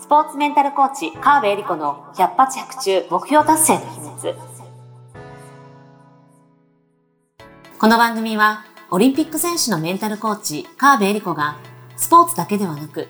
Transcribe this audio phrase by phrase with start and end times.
[0.00, 4.34] スポーツメンタルコーチ、川辺恵里子の100発100中目標達成の秘密。
[7.80, 11.58] この番組は、オリンピック選手のメンタルコーチ、川辺恵里子が、
[11.96, 13.08] スポーツだけではなく、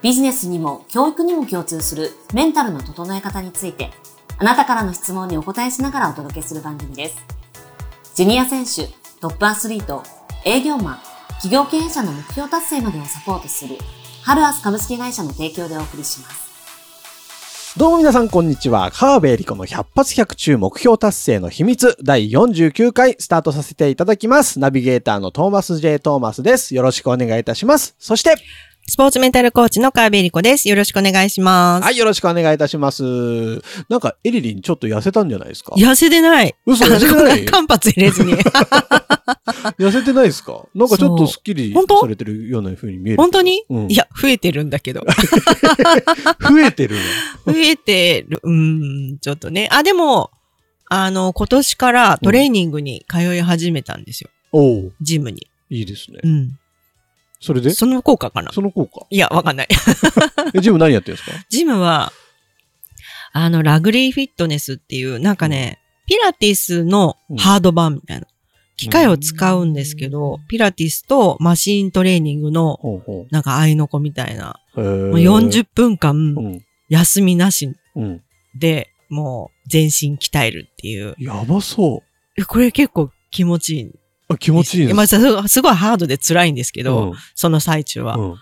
[0.00, 3.90] ビジネスにも教育にも共通するメンタルの整え方について、
[4.38, 7.16] あなたからの質問にお答えしながらお届けする番組です。
[8.14, 8.86] ジュニア選手、
[9.20, 10.04] トップアスリート、
[10.44, 10.98] 営業マン、
[11.42, 13.76] 企業経営者の目標達成までをサポートする、
[14.22, 16.48] ハルアス株式会社の提供でお送りします。
[17.78, 18.90] どうも皆さんこんにちは。
[18.90, 24.58] 川辺恵里子の100発100中目標達成の秘密第49回スタートさせていただきます。
[24.58, 26.00] ナビゲーターのトーマス J.
[26.00, 26.74] トーマスです。
[26.74, 27.94] よろしくお願いいたします。
[27.98, 28.34] そして、
[28.90, 30.66] スポーツメンタルコーチの川辺理子です。
[30.66, 31.84] よろしくお願いします。
[31.84, 33.02] はい、よろしくお願いいたします。
[33.90, 35.74] なんか、エリリンちょっと痩せたんじゃないですか？
[35.76, 36.54] 痩せてない。
[36.64, 37.44] 嘘痩せてない？
[37.46, 38.32] 間髪入れずに。
[39.78, 40.64] 痩せてないですか？
[40.74, 42.00] なんかちょっとスッキリ本当？
[42.00, 43.18] されてるような風に見える。
[43.18, 45.04] 本当に、うんいや、増えてるんだけど。
[46.48, 46.96] 増えてる
[47.46, 49.68] 増えてる、うーん、ちょっとね。
[49.70, 50.30] あ、でも、
[50.88, 54.30] あの、今年からトレーニングに通い始めたんですよ。
[54.54, 54.60] の。
[54.60, 55.46] おおジムに。
[55.68, 56.26] いいですねう。
[56.26, 56.58] ん。
[57.40, 57.70] それで？
[57.70, 58.52] その効果かな？
[58.52, 59.06] その効果。
[59.10, 59.68] いや、わかんない。
[60.54, 61.36] え、ジム何やってるんですか？
[61.50, 62.12] ジムは、
[63.32, 68.26] あの、ラグリーフィットネスっていう、なんかね、ピラティスのハード版みたいな。
[68.76, 72.78] 機械を使うんですけど、ピラティスとマシーントレーニングの、
[73.30, 74.60] なんか合いの子みたいな。
[74.76, 74.84] もう
[75.16, 76.64] 40分間うん。
[76.88, 78.22] 休みなしうん。
[78.56, 81.16] で、もう全身鍛えるっていう。
[81.18, 82.04] やばそ
[82.36, 82.40] う。
[82.40, 83.90] えこれ結構気持ちいい。
[84.28, 84.94] あ気持ちいいです。
[84.94, 88.34] まあ、すすごいハードで辛いんですけど、うんその最中は、うん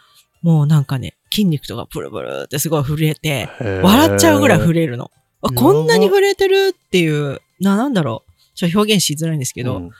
[0.43, 3.49] もうなんかね、筋肉とかプルプルってすごい震えて、
[3.83, 5.11] 笑っちゃうぐらい震えるの。
[5.41, 8.33] こんなに震えてるっていう、な、なんだろう。
[8.55, 9.91] ちょっと表現しづらいんですけど、うん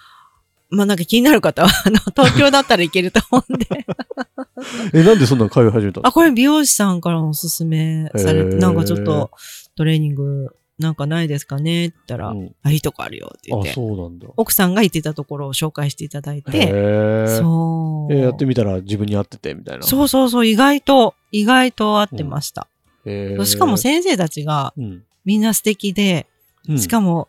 [0.69, 3.67] まあなんか気になる方は、あの、東京だったらいけると思うんで。
[4.95, 6.09] え、なんでそんなの通い始めたの？
[6.09, 9.31] あ、これ美容師さんからおすすめされて、なんかちょっと
[9.77, 11.87] トレーニングなんかないですかね？
[11.87, 14.29] って言ったら、うんあ、いいとこあるよって言っあ、て、そうなんだ。
[14.37, 18.13] 奥さんが言ってたところを紹介していただいへて、ーそう。
[18.15, 19.85] え、やってみたら自分に合ってて、みたいな。
[19.85, 22.69] そうそうそう、意外と、意外と合ってました。
[23.07, 25.03] へーしかも先生たちがうん。
[25.25, 26.27] みんな素敵で、
[26.69, 27.29] うんしかも、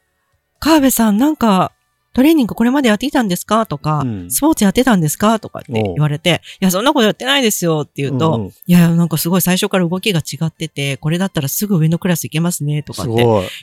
[0.59, 1.71] 川辺さんなんか、
[2.17, 3.67] トレーニングこれまでやってきたんですか？
[3.67, 5.39] とか、うんスポーツやってたんですか？
[5.39, 13.11] とかって言われて、いや、そんなことやってないですよって言うと、うんうんいやなんかすごい最初から動きが違ってて、これだったらすぐ上のクラス行けますね、とかって。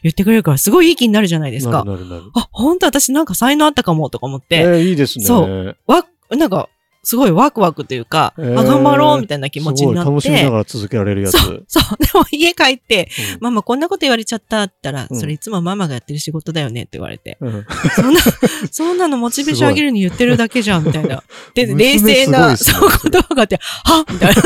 [0.04, 1.82] 言ってくれるから、すごいいい気になるじゃないですか。
[1.82, 2.30] なるなるなる。
[2.34, 5.24] あ、本当私なんか才能あったかも、とか思って、えー、いいですね。
[5.24, 6.68] そうわ、なんか、
[7.04, 10.10] すごいワクワクというか、えーあ、頑張ろうみたいな気持ちになって。
[10.10, 11.38] 楽しみながら続けられるやつ。
[11.38, 12.04] そう、そう。
[12.04, 18.20] でも 家帰って、うんママこんなこと言われちゃったったら、うんそれいつもママがやってる仕事だよねって言われて、うんそんな、
[18.70, 21.22] そんなのモチベーション上げるに言ってるだけじゃん、みたいな。
[21.54, 24.42] で、 娘冷静な、すそう言葉があって、はみたいな。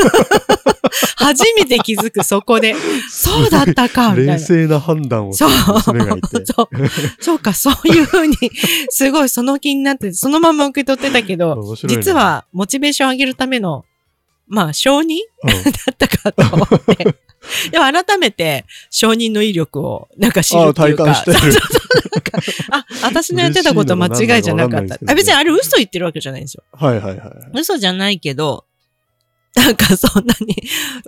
[1.16, 2.74] 初めて気づく、そこで。
[3.10, 4.32] そうだったか、みたいな。
[4.34, 5.50] 冷静な判断をすそう
[5.94, 6.28] る娘がいて。
[6.46, 6.68] そう。
[7.20, 8.36] そうか、そういうふうに、
[8.88, 13.84] すごいその気になって、そのまま受け取ってたけど、実は、モチベーション上げるための、
[14.46, 15.18] まあ、承認？
[15.42, 17.14] うん だったかと思って。
[17.70, 21.04] でも改めて、承認の威力を、なんか知るっていうか。
[21.04, 22.38] あ体感してるそうそうそうなんか
[22.72, 24.98] あ、私のやってたこと間違いじゃなかった。
[25.06, 26.64] あ別にあれ嘘言ってるわけじゃないんですよ。
[26.72, 27.30] はいはいはい。
[27.54, 28.64] 嘘じゃないけど、
[29.54, 30.56] なんかそんなに、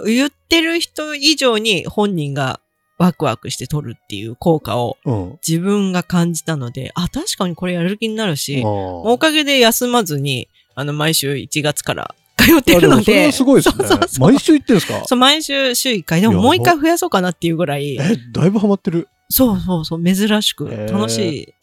[0.06, 2.60] 言ってる人以上に本人が
[2.98, 5.38] ワクワクして撮るっていう効果をうん。
[5.46, 14.08] 自分が感じたので、あ、確かにこれやる気になるし、あおかげで休まずに、あの、毎週1月から通ってるので、それはすごいですねそうそう。
[14.08, 15.02] そう毎週行ってんですか？
[15.06, 16.20] そう、毎週週1回。
[16.20, 19.08] でももう1回増やそうかなっていうぐらい、え、だいぶハマってる。
[19.28, 21.54] そうそうそう、珍しく楽しい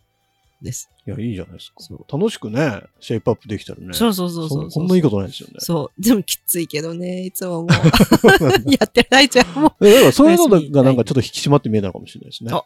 [0.62, 0.90] です。
[1.06, 2.06] いや、いいじゃないですかそ。
[2.18, 3.94] 楽しくね、シェイプアップできたらね。
[3.94, 5.56] そうそうそうそうそこんないいことないですよね。
[5.60, 6.02] そう。
[6.02, 7.68] でもきついけどね、いつももう、
[8.72, 10.12] やってないじゃん、もう。
[10.12, 12.52] そういうのがなんかちょっと引き締まって見えたのかもしれないですね。
[12.54, 12.62] あ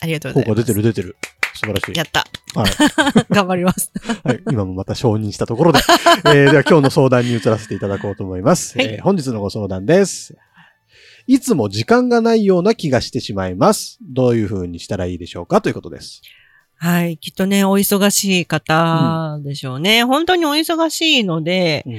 [0.00, 0.62] ありがとうございます。
[0.62, 1.16] 効果出てる出てる。
[1.54, 1.96] 素晴らしい。
[1.96, 2.26] やった。
[2.54, 2.70] はい。
[3.30, 3.92] 頑張ります。
[4.24, 4.42] はい。
[4.50, 5.80] 今もまた承認したところで。
[6.26, 8.78] えーでは今日の相談に移らせていただこうと思います。
[8.78, 10.36] はいえー本日のご相談です。
[11.28, 13.98] いつも時間がないような気がしてしまいます。
[14.02, 15.60] どういう風にしたらいいでしょうか？
[15.60, 16.20] ということです。
[16.76, 17.16] はい。
[17.16, 20.02] きっとね、お忙しい方でしょうね。
[20.02, 21.98] 本当にお忙しいので、うん。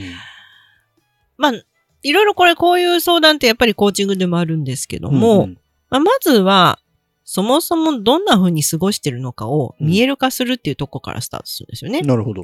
[1.38, 1.54] まあ、
[2.02, 5.58] いろいろこれ、こういう相談ってやっぱりコーチングでもあるんですけども、ん
[5.90, 6.80] まあ、まずは、
[7.34, 12.02] そもそもどんな風に過ごしてるのかを見える化するっていうとこからスタートするんですよね。
[12.02, 12.44] なるほど。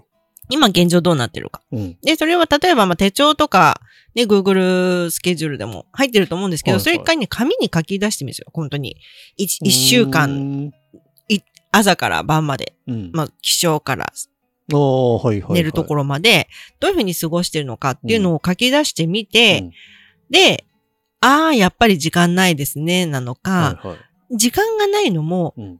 [0.50, 1.62] 今現状どうなってるか。
[1.72, 1.98] うん。
[2.02, 3.82] で、それは例えばまあ手帳とか、
[4.16, 8.48] ね、Google スケジュールでも入ってると思うんですけど、はいはいそれ一回ね、紙に書き出してみるんですよ。
[8.52, 8.98] 本当に。
[9.38, 10.72] 一一週間、
[11.28, 11.44] 間。
[11.72, 13.12] 朝から晩まで、うん。
[13.14, 14.12] まあ、起床から。
[14.70, 16.48] 寝るところまで、
[16.80, 19.72] どういうふうに過ごしてるのかっていうのを書き出してみて、うん
[20.32, 20.66] で、
[21.22, 23.98] ああ、やっぱり時間ないですね、なのか、はいはい。
[24.32, 25.80] 時間がないのも、うん。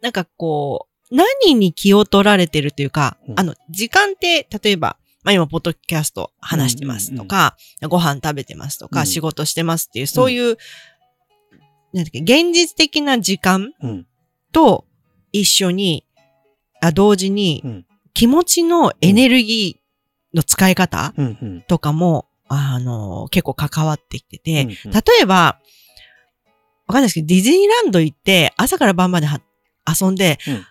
[0.00, 7.56] なんかこう、何に気を取られてるというか、うんあの、時間って、例えば、まあ今、ポッドキャスト話してますとか、
[7.88, 10.56] ご飯食べてますとか、うん仕事してますっていう、そういう、
[11.92, 14.06] なんだっけ、現実的な時間うん。
[14.52, 14.84] と
[15.32, 16.04] 一緒に、
[16.80, 21.38] あ同時にうん、気持ちのエネルギーの使い方うん。
[21.40, 21.60] うん。
[21.62, 25.60] とかも、あの、結構関わってきてて、うんうん例えば、
[26.88, 29.40] わかんないですけど、ディズニーランド行って、朝から晩までは
[29.86, 30.66] 遊んで、うん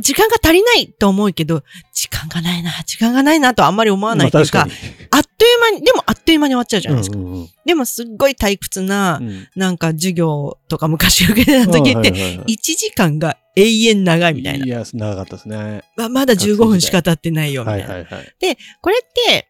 [0.00, 4.72] 時間が足りないと思うけど、時間がないな、時間がないなとあんまり思わないというか、ま
[5.10, 7.18] あっという間に、でもあっという間に終わっちゃうじゃないですか。
[7.18, 14.64] うんうんうんでもすっごい退屈な、うんなんか授業とか昔受けてた時って、はいはいはい1時間が永遠長いみたいな。
[14.64, 15.82] いや、長かったですね。
[15.96, 17.84] ままだ15分しか経ってないよ、みたな。
[17.84, 18.34] はいいはいはい。
[18.80, 19.48] これって、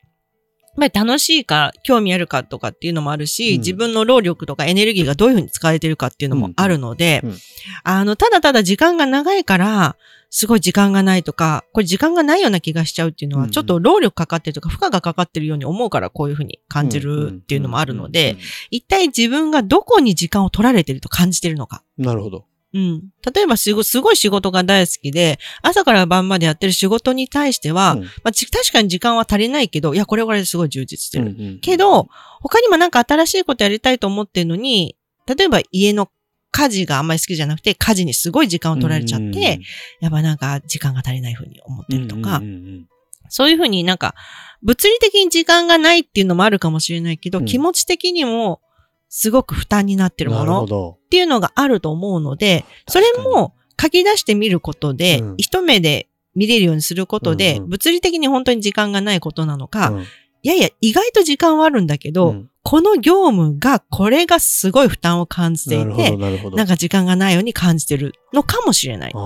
[0.79, 3.59] まあ楽しいか、興味あるかとかっていうのもあるし、うん。
[3.59, 7.31] 自分の労力とかエネルギーがどういうふうに使われてるかっていうのもあるので、うん。
[7.31, 7.39] うん
[7.85, 9.97] あの、ただただ時間が長いから、
[10.31, 18.37] すごい時間がないとか、これ時間がないような気がしちゃうっていうのは、うんちょっと労力かかってるとか、負荷がかかってるように思うからこういうふうに感じるっていうのもあるので、、
[18.71, 21.83] 一体自分がどこに時間を取られてると感じてるのか。
[21.99, 22.45] うんなるほど。
[22.75, 23.03] うん。
[23.35, 28.03] 例えばすごすごい仕事が大好きで、朝から晩までやってる仕事に対しては、うん。
[28.03, 31.31] まあ、ち確かに時間は足りないけど、いや、これはこれですごい充実してる。
[31.31, 32.09] うんうんけど、
[32.41, 36.11] 他にもなんか新しいことやりたいと思ってるのに、例えば家の
[36.50, 39.61] 家事があんまり好きじゃなくて、家事にすごい時間を取られちゃって、
[40.00, 42.88] やっぱなんか時間が足りないふうに思ってるとか、うんうんうん。
[43.29, 44.14] そういうふうになんか、
[44.62, 47.44] 物理的に時間がないっていうのもあるかもしれないけど、うん。
[47.44, 48.61] 気持ち的にも
[49.09, 50.99] すごく負担になってるものど。
[51.07, 60.05] っていうのがあると思うので、それも書き出してみることで、うん一目で見れるようにすることで、うんうん物理的に本当に時間がないことなのか、うん
[60.41, 66.57] いやいや、意外と時間はあるんだけど、うんこの業務が、これがすごい負担を感じていて、なるほど。
[66.59, 69.13] なんか時間がないように感じてるのかもしれない。
[69.15, 69.19] あ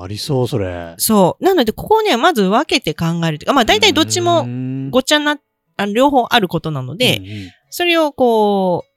[0.00, 0.94] あ、ありそう、それ。
[0.98, 1.42] そう。
[1.42, 5.38] なので、ここをね、まず分けて考えるというか、まあ大体どっちももごっちゃな、
[5.78, 7.22] あ両方あることなので、
[7.70, 8.93] それをこう、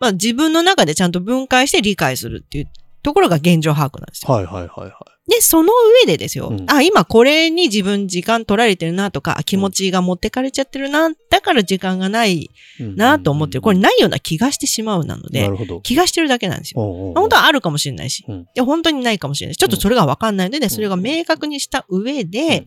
[0.00, 2.68] まあ自分の中でちゃんと分解して理解するっていう
[3.02, 4.32] ところが現状把握なんですよ。
[4.34, 4.92] はいはいはいはい。
[5.30, 6.48] で、その上でですよ。
[6.48, 13.62] うんあ、今これに自分時間取られてるなとか、あ気持ちが持ってかれちゃってるな、だから時間がないなと思ってる。
[13.62, 15.80] これないような気がしてしまうなのなで、るほど。
[15.82, 16.80] 気がしてるだけなんですよ。
[16.82, 22.66] おうおう本当はあるかもしれないし、うんいや本当にないかもしれないし、ちょっとそれがわかんないので、んそれが明確にした上で、うん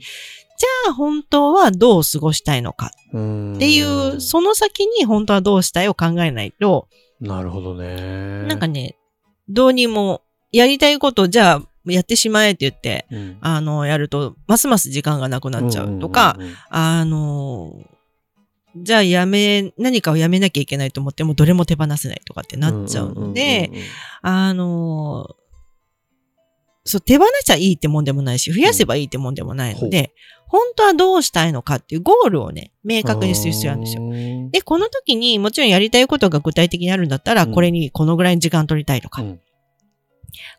[0.55, 6.87] じゃあ本当はどう過ごしたいのかうんっていう、その先に本当はどうしたいを考えないと、
[7.23, 8.43] なるほどね。
[8.47, 8.97] なんかね、
[9.49, 10.21] どうにも
[10.51, 16.37] やりたいことをじゃあやってしまえって言って、うん、あの、やると、ますます時間がなくなっちゃうとか、
[16.69, 17.73] あの、
[18.75, 23.71] じゃあやめ、何かをやめなきゃいけないと思ってもどれも手放せないとかってなっちゃうので、
[24.21, 25.27] あの、
[26.85, 30.13] そう、手放しちゃいいってもんでもないし、増やせばいいってもんでもないので、
[30.53, 34.03] 本当はどうしたいのかっていうゴールをね、明確にする必要があるんですよ。
[34.03, 34.49] よ。
[34.51, 37.53] で、この時にもちろんやりたいことが具体的にあるんだったら、うん。
[37.53, 39.41] これにこのぐらいの時間取りたいとか、うん。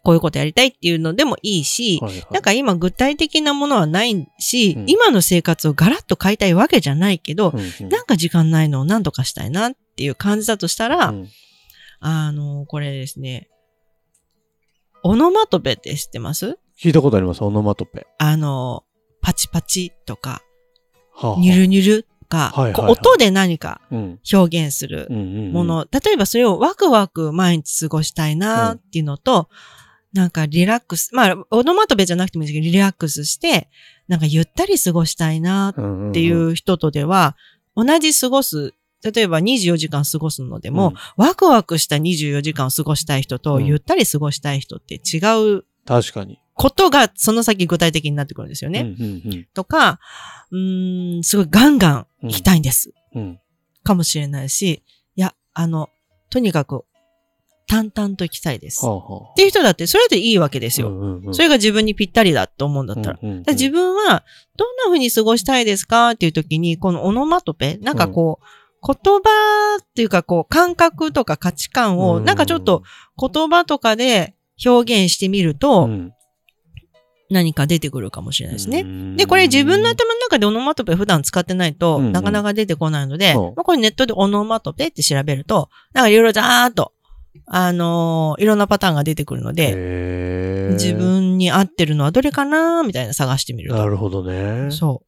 [0.03, 2.27] こういうことやりたいっていうのでもいいし、はいはい。
[2.33, 4.85] なんか今具体的なものはないし、うん。
[4.89, 7.89] 今の生活をガラッと変えたいわけじゃないけど、うんうん。
[7.89, 11.29] なんか時間ないのを何とかしたいなっていう感じだとしたら、うん。
[12.01, 13.49] あの、これですね、
[15.05, 16.59] オノマトペって知ってます？
[16.83, 18.07] 聞いたことあります、オノマトペ。
[18.19, 18.83] あの、
[19.25, 20.43] パチパチとか、
[21.39, 22.93] ニュルニュルとか、はいはいはい。
[22.93, 24.21] 音で何かうん。
[24.33, 25.53] 表現するうんうんうん。
[25.53, 29.49] もの、例えばそれをワクワク毎日過ごしたいなっていうのと、
[30.13, 33.69] なんかリラックス、まあ、オノマトペじゃなくてもいいですけど、リラックスして、
[34.09, 37.37] なんかゆったり過ごしたいなっうんうんていう人とでは、
[37.75, 40.95] 同じ過ごす、例えば24時間過ごすのでも、うん。
[41.17, 43.67] ワクワクした24時間を過ごしたい人と、うん。
[43.67, 45.19] ゆったり過ごしたい人って違
[45.59, 46.39] う確かに。
[46.55, 48.95] ことがその先具体的になってくるんですよね。
[48.99, 50.01] うんうんとか、
[50.51, 52.93] うーん、すごいガンガン行きたいんです。
[53.15, 53.41] うんうん
[53.85, 54.83] かもしれないし、
[55.15, 55.91] いや、あの、
[56.31, 56.87] とにかく
[57.67, 58.85] 淡々と行きたいです。
[58.85, 60.89] はあっはあていう人だって、それだっていいわけですよ。
[60.89, 63.19] うんうんうんそれが自分にぴったりだと思うんだったら。
[63.23, 64.25] うんうんうんら自分は、
[64.57, 68.45] どんな風に過ごしたいですかっていう時に、このオノマトペ、なんかこう、
[68.87, 72.83] 言葉っていうかこう、感覚とか価値観を、なんかちょっと、
[73.19, 74.35] 言葉とかで
[74.65, 76.13] 表現してみると、うん
[77.35, 78.81] 何か出てくるかもしれないですね。
[78.81, 86.93] うんで、これ自分の頭の中でオノマトペ普段使ってないと、うんうんなかなか出てこないので、うんまあ、これネットでオノマトペって調べると、なんかいろいろざーっと、
[87.47, 93.77] あのーいろんなパターンが出てくるので、自分に合ってるのはどれかなみたいな探してみると。
[93.77, 94.71] なるほどね。
[94.71, 95.03] そ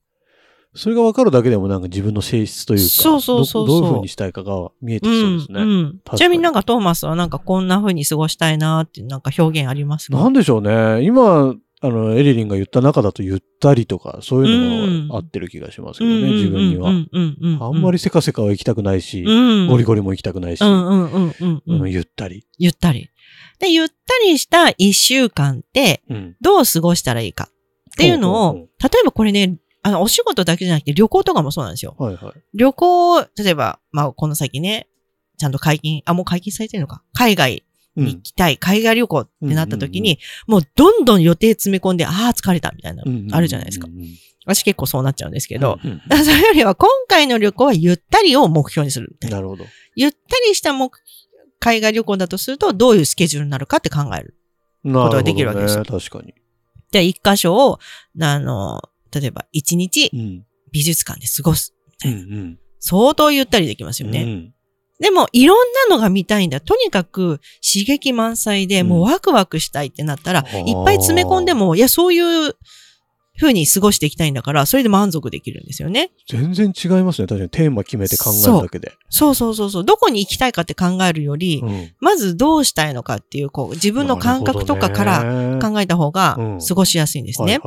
[0.79, 4.53] それが分かるだけでもなんか自分の性質というか、そうそうそうそうどどういう風にしたいかが
[4.83, 5.63] 見えてきそうですね。
[5.63, 10.19] うんうんちなみになんかトーマスはなんかこんな風に過ごしたいなっていうなんか表現ありますか？
[10.19, 11.03] なんでしょうね。
[11.03, 16.91] 今、あの、エリリンが言った中だとゆったりとか、そういうのが合ってる気がしますけどね、自分には。
[16.91, 22.47] うんうんうんうんあんまりせかせかは行きたくないし、うん、ゴリゴリも行きたくないし、ゆったり。
[22.59, 23.11] ゆったり。
[23.59, 31.95] で、ゆったりした一週間ってうんどう過ごしたらいいかっていうのを、ほうほうほ例えばこれね、あの、お仕事だけじゃなくて旅行とかもそうなんですよ。
[31.99, 32.33] はいはい。
[32.55, 34.89] 旅行、例えば、まあ、この先ね、
[35.39, 37.03] ちゃんと解禁、あ、もう解禁されてるのか。
[37.13, 37.66] 海外
[37.97, 43.89] 行きたい、海外旅行ってなった時に、もうどんどん予定詰め込んで、ああ、疲れたみたいな、あるじゃないですか。
[44.45, 49.39] 私結構そうなっちゃうんですけど、うんうんそれよりは今回の旅行はゆったりを目標にするみたいな。
[49.39, 49.65] なるほど。
[49.97, 50.91] ゆったりした目
[51.59, 54.35] 海外旅行だとすると、どういうスケジュールになるかって考える。
[54.85, 56.35] なことができるわけですよね、確かに。
[56.93, 57.81] じゃあ一箇所を、
[58.21, 58.81] あの、
[59.13, 60.47] 例えば一日うん。
[60.73, 61.75] 美術館で過ごす。
[62.05, 62.59] うんうん。
[62.81, 64.23] 相当ゆったりできますよね。
[64.23, 64.53] うん
[64.99, 66.61] でも、いろんなのが見たいんだ。
[66.61, 72.57] とにかく刺激満載で、うんもうワクワクしたいってなったら、あーいっぱい詰め込んでも、いや、そういう
[73.39, 76.11] 風に過ごしていきたいんだから、それで満足できるんですよね。
[76.31, 77.27] 全然違いますね。
[77.29, 78.93] 確かにテーマ決めて考えるだけで。
[79.11, 79.85] そうそうそうそう。
[79.85, 87.59] どこに行きたいかって考えるより、うんまずどうしたいのかっていう、こう、自分の感覚とかからら考えた方がうん過ごしやすいんですね。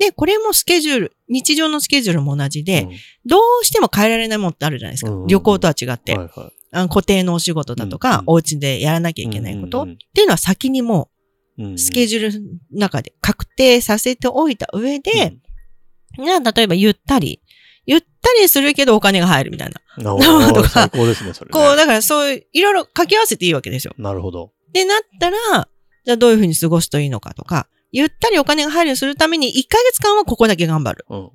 [0.00, 2.90] で、これもスケジュール、日常のスケジュールも同じで、うん
[3.24, 5.12] どうしても変えられないものってあるじゃないですか。
[5.12, 11.10] うん旅行とは違って、はいはい固定のお仕事だとか、うんお家でやらなきゃいけないこと、うんうんっていうのは先にも
[11.58, 17.42] うんうスケジュールの中で確定させておいた上で、じゃあ例えばゆったり、
[17.84, 18.06] ゆった
[18.40, 19.80] りするけどお金が入るみたいな。
[19.98, 21.52] うん、なるほどな最高ですね、それね。
[21.52, 23.94] こう、だからそういう、いろいろ掛け合わせていいわけですよ。
[23.98, 24.52] なるほど。
[24.72, 25.68] で、なったら、
[26.04, 31.30] じゃあどういうふうに過ごすといいのかとか、ゆったりお金が入るようにするために1ヶ月間はここだけ頑張るうん。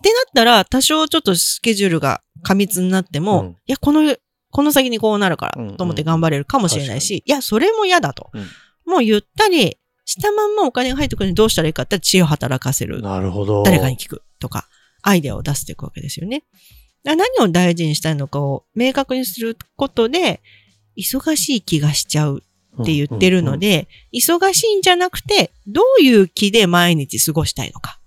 [0.00, 4.16] ってなったら、多少ちょっとスケジュールが過密になっても、うんいや、この、
[4.50, 8.30] この先にこうなるかうんらと思って頑張れるかもしれないし、いや、それも嫌だと。
[8.32, 8.46] うん
[8.86, 13.02] もうゆったりしたまんまお金が入ってくるのにどうしたらいいかって知恵を働かせある。
[13.02, 13.64] なるほど。
[13.64, 14.68] 誰かに聞くとか、
[15.02, 16.44] アイデアを出していくわけですよね。
[17.02, 20.40] 何を大事にしたいのかを明確にすることで、
[20.96, 22.42] 忙しい気がしちゃう
[22.82, 28.00] って言ってるので、忙しいんじゃなくて、どういう気で毎日過ごしたいのか。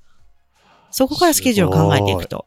[0.91, 2.46] そこからスケジュールを考えていくと、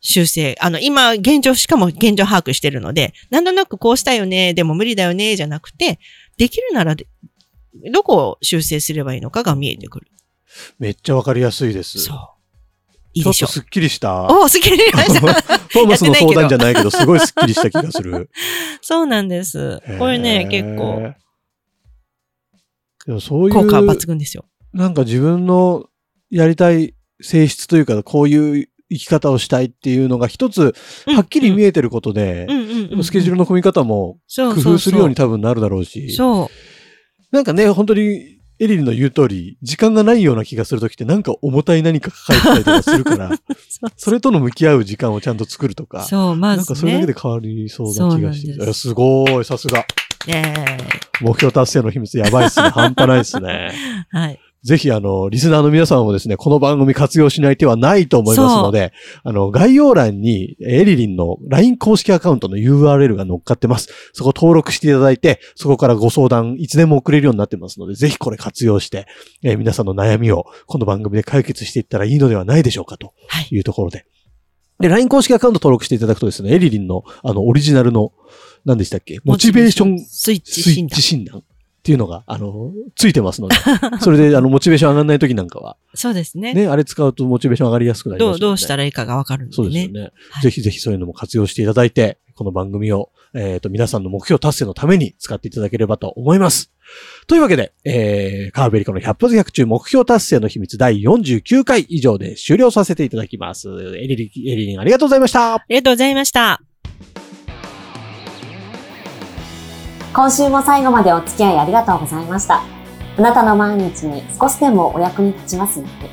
[0.00, 0.56] 修正。
[0.60, 5.98] あの、今、現状、しかも現状把握してるので、なんとなくこうしたいよね、でも無理だよね、じゃなくて、
[6.36, 7.06] できるならで、
[7.92, 10.08] どこを修正すればいいのかが見えてくる。
[10.78, 12.00] めっちゃわかりやすいです。
[12.00, 12.18] そう。
[13.14, 14.24] いいでしょちょっとすっきりした。
[14.24, 15.58] おお、すっきりしました。
[15.72, 18.30] トーマスの相談じゃないけど、すごいすっきりした気がする。
[18.80, 19.80] そうなんです。
[19.98, 21.14] これね、結構、
[23.20, 24.44] そういう、効果抜群ですよ。
[24.72, 25.86] なんか自分の
[26.30, 30.74] やりたい性質というか、こういう生き方をしたいっていうのが一つ、
[31.06, 32.46] はっきり見ええてることで。
[33.02, 36.50] スケジュールの組み方も工夫するように多分なるだろうし、そ
[37.32, 37.34] う。
[37.34, 43.28] なんかね、本当にエリリの言う通り、時間がないような気がするときってなんか重たい何か抱えてたりとかするから、
[43.68, 46.56] そうそれとの向き合う時間をちゃんと作るとか、そう、まず、ね。
[46.58, 48.72] なんかそれだけで変わりそうな気がして。
[48.72, 49.84] すすごい、さすが。
[50.26, 50.78] ね
[51.20, 52.68] 目標達成の秘密やばいっすね。
[52.68, 53.72] 半端ないっすね。
[54.14, 54.40] え はい。
[54.64, 58.92] ぜひ、あの、リスナーの皆さんもですね、この番組活用しない手はないと思いますので、
[59.24, 63.88] あの、概要欄にエリリンの LINE 公式アカウントの URL が載っかってます。
[64.12, 69.06] そこ登録していただいて、そこからご相談いつでも送れるようになってますので、ぜひこれ活用して、
[69.42, 73.48] えー皆さんの悩みをこの番組で解決していったらいいのではないでしょうかとはい。
[73.50, 74.06] いうところで。
[74.78, 78.12] で、LINE 公式アカウント登録していただくとですね、エリリンのあの、オリジナルの、
[78.64, 79.18] 何でしたっけ？
[79.24, 80.62] モチベーションスイッチ。
[80.62, 81.42] 診断
[81.82, 83.56] っていうのが、あの、ついてますので、
[84.00, 86.54] それで、あの、モチベーション上がんない時なんかは、そうですね。
[86.54, 89.54] ね、あれ使うとモチベーション上がりやすくなりますどう、どうしたららいいかがわかるんでね。
[89.56, 90.00] そうですよね。
[90.00, 96.72] はいぜひぜひそういうのも活用していただいて、この番組を、えっ、と、皆さんの目標達成のために使っていただければと思います。
[97.26, 103.68] というわけで、えー、カーベリコの100発100中目標達成の秘密第49回以上で終了させていただきます。
[103.96, 105.54] エリリ、エリリンありがとうございました。
[105.54, 106.60] ありがとうございました。
[110.14, 112.62] 今週も最後までお付き合いありがとうございました。
[113.16, 116.10] あなたの毎日に少しでもお役に立ちますように。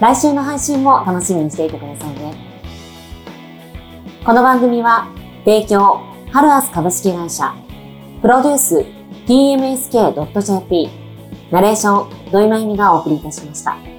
[0.00, 2.34] 来週の配信も楽しみにしていてくださいね。
[4.24, 5.08] この番組は、
[5.44, 6.00] 提供、
[6.32, 7.54] ハルアス株式会社、
[8.22, 8.86] プロデュース、
[9.26, 10.88] tmsk.jp、
[11.50, 13.97] ナレーション、土井まゆみがお送りいたしました。